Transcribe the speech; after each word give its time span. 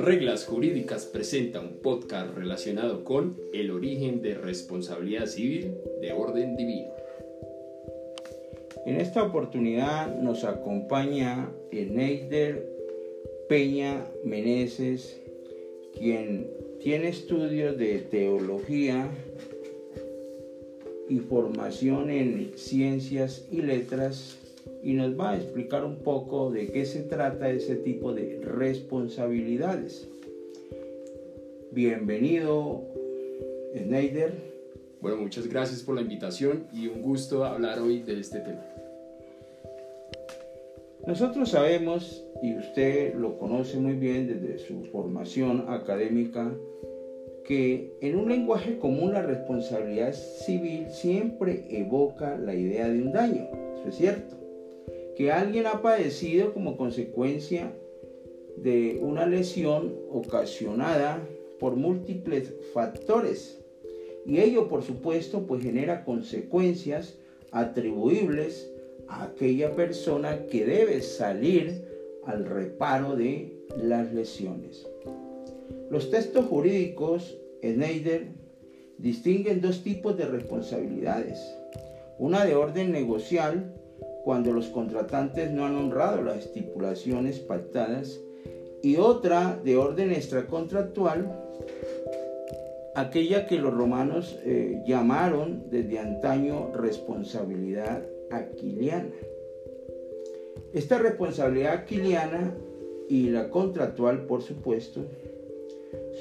Reglas 0.00 0.46
Jurídicas 0.46 1.04
presenta 1.04 1.60
un 1.60 1.74
podcast 1.82 2.34
relacionado 2.34 3.04
con 3.04 3.36
el 3.52 3.70
origen 3.70 4.22
de 4.22 4.34
responsabilidad 4.34 5.26
civil 5.26 5.74
de 6.00 6.14
orden 6.14 6.56
divino. 6.56 6.88
En 8.86 8.98
esta 8.98 9.22
oportunidad 9.22 10.16
nos 10.16 10.44
acompaña 10.44 11.50
Eneider 11.70 12.66
Peña 13.46 14.06
Meneses, 14.24 15.20
quien 15.92 16.50
tiene 16.80 17.08
estudios 17.08 17.76
de 17.76 17.98
teología 17.98 19.10
y 21.10 21.18
formación 21.18 22.08
en 22.08 22.52
ciencias 22.56 23.46
y 23.50 23.60
letras 23.60 24.39
y 24.82 24.94
nos 24.94 25.18
va 25.18 25.32
a 25.32 25.36
explicar 25.36 25.84
un 25.84 25.96
poco 25.96 26.50
de 26.50 26.68
qué 26.68 26.84
se 26.84 27.02
trata 27.02 27.50
ese 27.50 27.76
tipo 27.76 28.12
de 28.12 28.40
responsabilidades. 28.42 30.08
Bienvenido, 31.72 32.82
Schneider. 33.76 34.32
Bueno, 35.00 35.18
muchas 35.18 35.46
gracias 35.46 35.82
por 35.82 35.94
la 35.94 36.02
invitación 36.02 36.66
y 36.72 36.88
un 36.88 37.02
gusto 37.02 37.44
hablar 37.44 37.78
hoy 37.80 38.02
de 38.02 38.20
este 38.20 38.40
tema. 38.40 38.64
Nosotros 41.06 41.50
sabemos, 41.50 42.24
y 42.42 42.56
usted 42.56 43.14
lo 43.14 43.38
conoce 43.38 43.78
muy 43.78 43.94
bien 43.94 44.26
desde 44.26 44.58
su 44.58 44.84
formación 44.86 45.64
académica, 45.68 46.52
que 47.44 47.96
en 48.00 48.16
un 48.16 48.28
lenguaje 48.28 48.78
común 48.78 49.14
la 49.14 49.22
responsabilidad 49.22 50.12
civil 50.12 50.86
siempre 50.90 51.64
evoca 51.70 52.36
la 52.36 52.54
idea 52.54 52.88
de 52.88 53.02
un 53.02 53.12
daño. 53.12 53.48
Eso 53.80 53.88
es 53.88 53.94
cierto 53.96 54.40
que 55.20 55.30
alguien 55.30 55.66
ha 55.66 55.82
padecido 55.82 56.54
como 56.54 56.78
consecuencia 56.78 57.76
de 58.56 58.98
una 59.02 59.26
lesión 59.26 59.94
ocasionada 60.10 61.22
por 61.58 61.76
múltiples 61.76 62.54
factores 62.72 63.60
y 64.24 64.40
ello 64.40 64.66
por 64.66 64.82
supuesto 64.82 65.46
pues 65.46 65.62
genera 65.62 66.06
consecuencias 66.06 67.18
atribuibles 67.50 68.72
a 69.08 69.24
aquella 69.24 69.76
persona 69.76 70.46
que 70.46 70.64
debe 70.64 71.02
salir 71.02 71.84
al 72.24 72.46
reparo 72.46 73.14
de 73.14 73.62
las 73.76 74.14
lesiones. 74.14 74.88
Los 75.90 76.10
textos 76.10 76.46
jurídicos, 76.46 77.36
Schneider, 77.62 78.28
distinguen 78.96 79.60
dos 79.60 79.82
tipos 79.82 80.16
de 80.16 80.24
responsabilidades. 80.24 81.38
Una 82.18 82.46
de 82.46 82.54
orden 82.54 82.90
negocial 82.90 83.74
cuando 84.24 84.52
los 84.52 84.68
contratantes 84.68 85.50
no 85.50 85.64
han 85.64 85.76
honrado 85.76 86.22
las 86.22 86.38
estipulaciones 86.38 87.38
pactadas 87.38 88.20
y 88.82 88.96
otra 88.96 89.58
de 89.62 89.76
orden 89.76 90.12
extracontractual, 90.12 91.30
aquella 92.94 93.46
que 93.46 93.58
los 93.58 93.72
romanos 93.72 94.38
eh, 94.44 94.82
llamaron 94.86 95.64
desde 95.70 95.98
antaño 95.98 96.72
responsabilidad 96.74 98.02
aquiliana. 98.30 99.10
Esta 100.72 100.98
responsabilidad 100.98 101.72
aquiliana 101.72 102.54
y 103.08 103.30
la 103.30 103.50
contractual, 103.50 104.26
por 104.26 104.42
supuesto, 104.42 105.04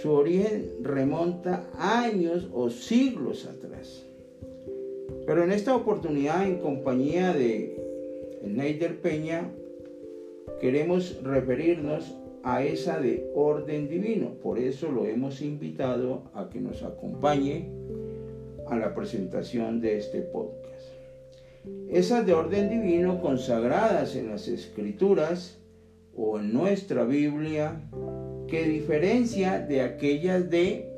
su 0.02 0.11
origen 0.11 0.72
remonta 0.81 1.69
años 1.78 2.50
o 2.53 2.69
siglos 2.69 3.45
atrás. 3.45 4.06
Pero 5.25 5.44
en 5.44 5.52
esta 5.52 5.75
oportunidad, 5.75 6.47
en 6.47 6.58
compañía 6.58 7.34
de 7.34 7.78
Neider 8.44 9.02
Peña, 9.02 9.50
queremos 10.59 11.22
referirnos 11.23 12.16
a 12.44 12.64
esa 12.64 13.00
de 13.00 13.30
orden 13.36 13.90
divino. 13.90 14.36
Por 14.42 14.59
eso 14.59 14.92
lo 14.92 15.06
hemos 15.06 15.42
invitado 15.42 16.24
a 16.34 16.50
que 16.50 16.59
nos 16.59 16.84
acompañe 16.84 17.69
a 18.68 18.78
la 18.78 18.94
presentación 18.94 19.81
de 19.81 19.97
este 19.97 20.22
podcast. 20.22 20.69
Esas 21.90 22.25
de 22.25 22.34
orden 22.34 22.69
divino 22.69 23.22
consagradas 23.22 24.16
en 24.16 24.30
las 24.30 24.47
escrituras 24.47 25.59
o 26.16 26.40
en 26.40 26.53
nuestra 26.53 27.03
Biblia, 27.03 27.81
que 28.47 28.63
diferencia 28.63 29.59
de 29.59 29.81
aquellas 29.81 30.50
de 30.50 30.90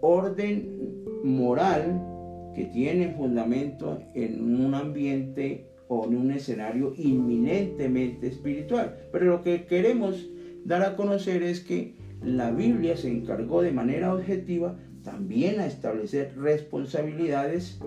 orden 0.00 1.04
moral 1.22 2.06
que 2.54 2.64
tienen 2.64 3.14
fundamento 3.14 3.98
en 4.14 4.60
un 4.60 4.74
ambiente 4.74 5.66
en 5.90 6.16
un 6.16 6.30
escenario 6.30 6.94
inminentemente 6.96 8.28
espiritual. 8.28 8.96
Pero 9.12 9.26
lo 9.26 9.42
que 9.42 9.66
queremos 9.66 10.28
dar 10.64 10.82
a 10.82 10.96
conocer 10.96 11.42
es 11.42 11.60
que 11.60 11.94
la 12.22 12.50
Biblia 12.50 12.96
se 12.96 13.08
encargó 13.08 13.62
de 13.62 13.72
manera 13.72 14.14
objetiva 14.14 14.78
también 15.02 15.58
a 15.60 15.66
establecer 15.66 16.36
responsabilidades 16.36 17.80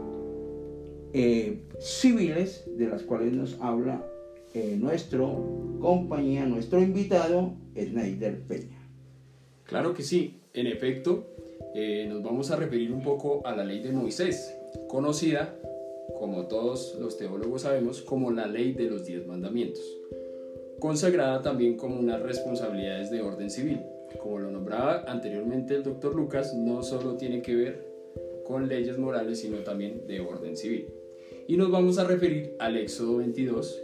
eh, 1.14 1.64
civiles 1.80 2.66
de 2.78 2.88
las 2.88 3.04
cuales 3.04 3.34
nos 3.34 3.60
habla 3.62 4.06
eh, 4.54 4.76
nuestro 4.80 5.78
compañía, 5.80 6.46
nuestro 6.46 6.82
invitado, 6.82 7.54
Snyder 7.78 8.42
Peña. 8.42 8.80
Claro 9.64 9.94
que 9.94 10.04
sí, 10.04 10.42
en 10.54 10.68
efecto, 10.68 11.28
eh, 11.74 12.06
nos 12.10 12.22
vamos 12.22 12.52
a 12.52 12.56
referir 12.56 12.92
un 12.92 13.02
poco 13.02 13.46
a 13.46 13.56
la 13.56 13.64
ley 13.64 13.82
de 13.82 13.92
Moisés, 13.92 14.56
conocida 14.88 15.58
como 16.18 16.48
todos 16.48 16.96
los 17.00 17.18
teólogos 17.18 17.64
sabemos, 17.64 18.02
como 18.02 18.32
la 18.32 18.48
ley 18.48 18.74
de 18.74 18.90
los 18.90 19.06
diez 19.06 19.26
mandamientos, 19.26 19.84
consagrada 20.80 21.42
también 21.42 21.78
como 21.78 22.00
unas 22.00 22.22
responsabilidades 22.22 23.10
de 23.12 23.22
orden 23.22 23.50
civil. 23.50 23.80
Como 24.22 24.40
lo 24.40 24.52
nombraba 24.52 25.04
anteriormente 25.08 25.76
el 25.76 25.84
doctor 25.84 26.16
Lucas, 26.16 26.54
no 26.54 26.84
solo 26.84 27.16
tiene 27.16 27.42
que 27.42 27.56
ver 27.56 27.94
con 28.46 28.68
leyes 28.68 28.98
morales, 28.98 29.40
sino 29.40 29.58
también 29.60 30.06
de 30.08 30.20
orden 30.20 30.56
civil. 30.56 30.88
Y 31.48 31.58
nos 31.58 31.72
vamos 31.72 31.98
a 31.98 32.06
referir 32.06 32.56
al 32.60 32.78
Éxodo 32.78 33.18
22, 33.18 33.82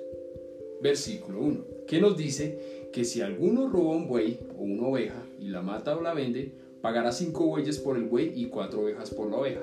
versículo 0.82 1.42
1, 1.42 1.66
que 1.88 2.00
nos 2.00 2.16
dice 2.16 2.90
que 2.94 3.04
si 3.04 3.22
alguno 3.22 3.70
roba 3.70 3.96
un 3.96 4.08
buey 4.08 4.40
o 4.58 4.64
una 4.64 4.88
oveja 4.88 5.26
y 5.40 5.48
la 5.48 5.62
mata 5.62 5.98
o 5.98 6.02
la 6.02 6.14
vende, 6.14 6.54
pagará 6.82 7.12
cinco 7.12 7.46
bueyes 7.46 7.80
por 7.80 7.98
el 7.98 8.06
buey 8.06 8.32
y 8.36 8.48
cuatro 8.48 8.82
ovejas 8.82 9.12
por 9.12 9.30
la 9.30 9.38
oveja. 9.38 9.62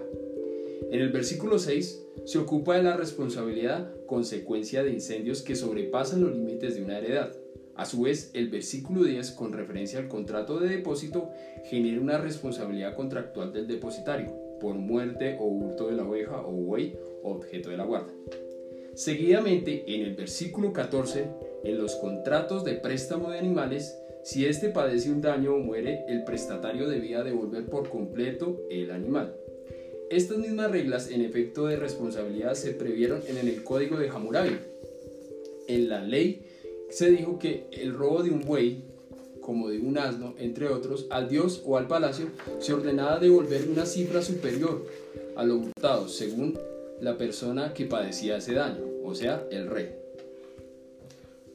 En 0.91 1.01
el 1.01 1.11
versículo 1.11 1.59
6 1.59 2.03
se 2.25 2.39
ocupa 2.39 2.77
de 2.77 2.83
la 2.83 2.97
responsabilidad 2.97 3.91
consecuencia 4.07 4.83
de 4.83 4.93
incendios 4.93 5.43
que 5.43 5.57
sobrepasan 5.57 6.23
los 6.23 6.35
límites 6.35 6.77
de 6.77 6.83
una 6.83 6.99
heredad. 6.99 7.33
A 7.75 7.85
su 7.85 8.03
vez, 8.03 8.31
el 8.35 8.49
versículo 8.49 9.05
10, 9.05 9.33
con 9.33 9.53
referencia 9.53 9.99
al 9.99 10.09
contrato 10.09 10.59
de 10.59 10.69
depósito, 10.69 11.31
genera 11.65 12.01
una 12.01 12.19
responsabilidad 12.19 12.95
contractual 12.95 13.53
del 13.53 13.67
depositario 13.67 14.33
por 14.61 14.75
muerte 14.77 15.37
o 15.39 15.45
hurto 15.45 15.89
de 15.89 15.97
la 15.97 16.05
oveja 16.05 16.41
o 16.41 16.53
buey 16.53 16.97
objeto 17.23 17.71
de 17.71 17.77
la 17.77 17.85
guarda. 17.85 18.13
Seguidamente, 18.95 19.85
en 19.95 20.03
el 20.03 20.15
versículo 20.15 20.73
14, 20.73 21.29
en 21.65 21.79
los 21.79 21.97
contratos 21.97 22.65
de 22.65 22.75
préstamo 22.75 23.31
de 23.31 23.39
animales, 23.39 23.99
si 24.23 24.47
éste 24.47 24.71
padece 24.71 25.11
un 25.11 25.21
daño 25.21 25.55
o 25.55 25.59
muere, 25.59 26.05
el 26.09 26.25
prestatario 26.25 26.89
debía 26.89 27.23
devolver 27.23 27.67
por 27.67 27.91
completo 27.91 28.63
el 28.71 28.91
animal. 28.91 29.37
Estas 30.11 30.39
mismas 30.39 30.71
reglas 30.71 31.11
en 31.11 31.21
efecto 31.23 31.67
de 31.67 31.77
responsabilidad 31.77 32.55
se 32.55 32.71
previeron 32.71 33.23
en 33.27 33.39
el 33.39 33.65
Código 33.65 33.99
de 33.99 34.09
Hammurabi. 34.09 34.57
En 35.67 35.89
la 35.89 36.01
ley 36.01 36.47
se 36.91 37.11
dijo 37.11 37.41
que 37.41 37.67
el 37.73 37.93
robo 37.93 38.23
de 38.23 38.31
un 38.31 38.45
buey, 38.45 38.85
como 39.41 39.69
de 39.69 39.81
un 39.81 39.99
asno, 39.99 40.35
entre 40.39 40.69
otros, 40.69 41.07
al 41.11 41.29
dios 41.29 41.61
o 41.67 41.77
al 41.77 41.89
palacio, 41.89 42.27
se 42.61 42.73
ordenaba 42.73 43.19
devolver 43.19 43.69
una 43.69 43.85
cifra 43.85 44.23
superior 44.23 44.87
a 45.35 45.43
lo 45.43 45.57
hurtado, 45.57 46.09
según 46.09 46.57
la 47.01 47.19
persona 47.19 47.75
que 47.75 47.87
padecía 47.87 48.37
ese 48.37 48.55
daño, 48.55 48.85
o 49.05 49.13
sea, 49.13 49.45
el 49.51 49.69
rey. 49.69 49.91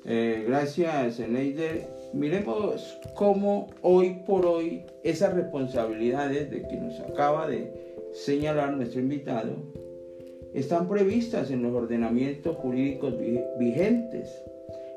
Eh, 0.04 0.44
gracias, 0.46 1.22
Eneider. 1.22 1.88
Miremos 2.12 2.98
cómo 3.16 3.70
hoy 3.82 4.18
por 4.26 4.46
hoy 4.46 4.82
esas 5.04 5.34
responsabilidades 5.34 6.52
de 6.52 6.68
que 6.68 6.76
nos 6.76 7.00
acaba 7.00 7.48
de 7.48 7.91
señalar 8.12 8.76
nuestro 8.76 9.00
invitado, 9.02 9.56
están 10.54 10.90
previstas 10.90 11.50
en 11.50 11.64
los 11.64 11.74
ordenamientos 11.74 12.56
jurídicos 12.58 13.16
vigentes. 13.58 14.30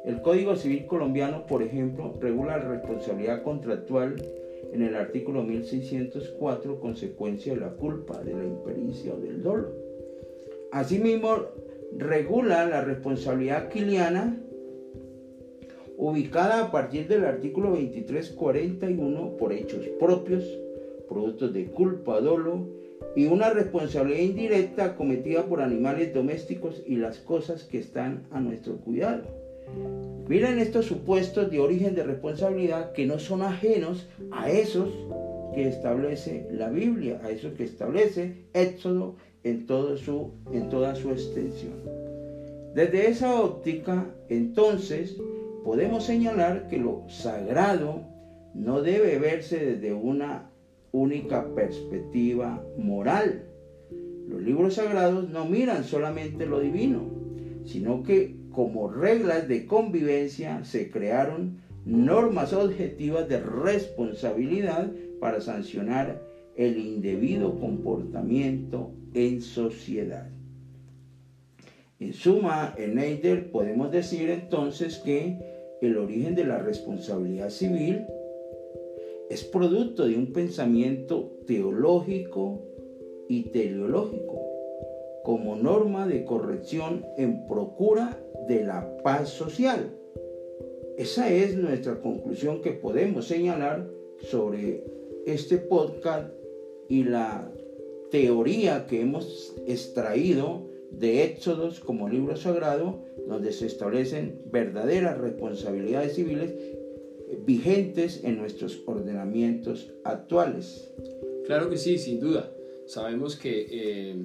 El 0.05 0.21
Código 0.21 0.57
Civil 0.57 0.87
colombiano, 0.87 1.47
por 1.47 1.63
ejemplo, 1.63 2.15
regula 2.21 2.59
la 2.59 2.69
responsabilidad 2.69 3.43
contractual 3.43 4.17
en 4.73 4.83
el 4.83 4.97
artículo 4.97 5.43
1604, 5.45 6.81
consecuencia 6.81 7.55
de 7.55 7.61
la 7.61 7.71
culpa, 7.71 8.23
de 8.23 8.35
la 8.35 8.45
impericia 8.45 9.15
o 9.15 9.21
del 9.21 9.43
dolo. 9.43 9.71
Asimismo, 10.73 11.37
regula 11.97 12.67
la 12.67 12.83
responsabilidad 12.83 13.69
quiliana 13.69 14.41
ubicada 15.97 16.65
a 16.65 16.71
partir 16.73 17.07
del 17.07 17.25
artículo 17.25 17.71
2341 17.71 19.37
por 19.37 19.53
hechos 19.53 19.87
propios, 20.01 20.45
productos 21.09 21.53
de 21.53 21.67
culpa, 21.67 22.21
dolo 22.21 22.74
y 23.17 23.27
una 23.27 23.51
responsabilidad 23.51 24.21
indirecta 24.21 24.97
cometida 24.97 25.47
por 25.47 25.61
animales 25.61 26.13
domésticos 26.13 26.83
y 26.87 26.97
las 26.97 27.19
cosas 27.19 27.65
que 27.65 27.79
están 27.79 28.25
a 28.31 28.41
nuestro 28.41 28.77
cuidado. 28.77 29.23
Miren 30.29 30.59
estos 30.59 30.87
supuestos 30.87 31.51
de 31.51 31.61
origen 31.61 31.95
de 31.95 32.03
responsabilidad 32.03 32.93
que 32.93 33.07
no 33.07 33.19
son 33.19 33.43
ajenos 33.43 34.09
a 34.33 34.51
esos 34.51 34.89
que 35.55 35.69
establece 35.69 36.49
la 36.51 36.71
Biblia, 36.71 37.21
a 37.23 37.31
esos 37.31 37.53
que 37.55 37.65
establece 37.65 38.47
Éxodo 38.53 39.17
en, 39.45 39.67
en 40.53 40.69
toda 40.71 40.95
su 40.95 41.11
extensión. 41.11 41.75
Desde 42.75 43.09
esa 43.09 43.41
óptica, 43.41 44.07
entonces, 44.29 45.17
podemos 45.63 46.05
señalar 46.05 46.67
que 46.69 46.79
lo 46.79 47.05
sagrado 47.09 48.03
no 48.55 48.83
debe 48.83 49.19
verse 49.19 49.65
desde 49.65 49.93
una 49.93 50.51
única 50.95 51.53
perspectiva 51.55 52.65
moral. 52.79 53.49
Los 54.29 54.41
libros 54.41 54.75
sagrados 54.75 55.29
no 55.29 55.45
miran 55.45 55.83
solamente 55.83 56.47
lo 56.47 56.61
divino, 56.61 57.11
sino 57.65 58.05
que 58.05 58.37
como 58.53 58.89
reglas 58.89 59.49
de 59.49 59.67
convivencia 59.67 60.65
se 60.65 60.91
crearon 60.93 61.59
normas 61.85 62.53
objetivas 62.53 63.29
de 63.29 63.41
responsabilidad 63.41 64.91
para 65.21 65.41
sancionar 65.41 66.23
el 66.57 66.79
indebido 66.79 67.59
comportamiento 67.59 68.93
en 69.15 69.43
sociedad. 69.43 70.31
En 71.99 72.13
suma, 72.13 72.73
en 72.79 73.01
Eider 73.01 73.51
podemos 73.51 73.91
decir 73.91 74.31
entonces 74.31 74.99
que 74.99 75.39
el 75.83 75.99
origen 75.99 76.37
de 76.37 76.45
la 76.45 76.59
responsabilidad 76.59 77.51
civil 77.51 78.05
es 79.35 79.43
producto 79.43 80.07
de 80.07 80.17
un 80.17 80.33
pensamiento 80.33 81.33
teológico 81.45 82.63
y 83.29 83.51
teleológico 83.51 84.41
como 85.25 85.57
norma 85.57 86.07
de 86.07 86.25
corrección 86.25 87.05
en 87.17 87.45
procura 87.49 88.17
de 88.47 88.63
la 88.63 88.97
paz 88.99 89.31
social. 89.31 89.93
Esa 90.97 91.33
es 91.33 91.57
nuestra 91.57 92.01
conclusión 92.01 92.63
que 92.63 92.71
podemos 92.71 93.27
señalar 93.27 93.91
sobre 94.19 94.85
este 95.27 95.59
podcast 95.59 96.33
y 96.89 97.03
la 97.03 97.51
teoría 98.13 98.87
que 98.87 99.01
hemos 99.01 99.57
extraído 99.67 100.71
de 100.93 101.25
Éxodos 101.25 101.81
como 101.81 102.09
libro 102.09 102.37
sagrado, 102.37 103.03
donde 103.27 103.51
se 103.51 103.67
establecen 103.67 104.43
verdaderas 104.53 105.19
responsabilidades 105.19 106.15
civiles 106.15 106.55
vigentes 107.45 108.23
en 108.25 108.39
nuestros 108.39 108.83
ordenamientos 108.87 109.91
actuales. 110.05 110.91
Claro 111.47 111.71
que 111.71 111.77
sí, 111.77 111.99
sin 111.99 112.21
duda. 112.21 112.51
Sabemos 112.87 113.37
que 113.37 113.67
eh, 113.71 114.17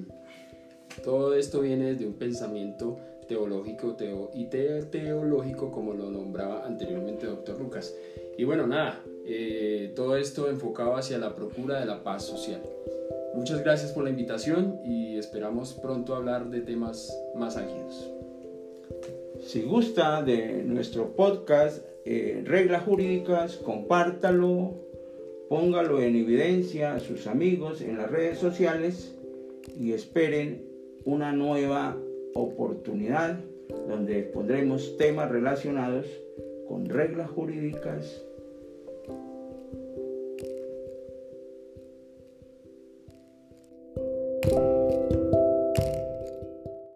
todo 1.04 1.34
esto 1.34 1.60
viene 1.60 1.94
de 1.94 2.06
un 2.06 2.14
pensamiento 2.14 2.98
teológico 3.28 3.96
y 4.34 4.46
teológico 4.46 5.70
como 5.70 5.94
lo 5.94 6.10
nombraba 6.10 6.66
anteriormente 6.66 7.26
doctor 7.26 7.60
Lucas. 7.60 7.94
Y 8.36 8.44
bueno, 8.44 8.66
nada, 8.66 9.02
eh, 9.24 9.92
todo 9.94 10.16
esto 10.16 10.48
enfocado 10.48 10.96
hacia 10.96 11.18
la 11.18 11.34
procura 11.34 11.78
de 11.78 11.86
la 11.86 12.02
paz 12.02 12.24
social. 12.24 12.60
Muchas 13.34 13.62
gracias 13.62 13.92
por 13.92 14.02
la 14.02 14.10
invitación 14.10 14.80
y 14.84 15.16
esperamos 15.16 15.74
pronto 15.74 16.16
hablar 16.16 16.50
de 16.50 16.60
temas 16.60 17.16
más 17.36 17.56
álgidos. 17.56 18.10
Si 19.40 19.62
gusta 19.62 20.22
de 20.22 20.64
nuestro 20.64 21.14
podcast 21.14 21.84
eh, 22.12 22.42
Reglas 22.44 22.82
Jurídicas, 22.82 23.56
compártalo, 23.58 24.74
póngalo 25.48 26.02
en 26.02 26.16
evidencia 26.16 26.94
a 26.94 26.98
sus 26.98 27.28
amigos 27.28 27.82
en 27.82 27.98
las 27.98 28.10
redes 28.10 28.38
sociales 28.38 29.16
y 29.78 29.92
esperen 29.92 30.66
una 31.04 31.30
nueva 31.30 31.96
oportunidad 32.34 33.38
donde 33.88 34.22
pondremos 34.22 34.96
temas 34.96 35.30
relacionados 35.30 36.06
con 36.66 36.86
reglas 36.86 37.30
jurídicas 37.30 38.24